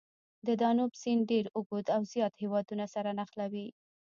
[0.47, 3.67] د دانوب سیند ډېر اوږد او زیات هېوادونه سره نښلوي.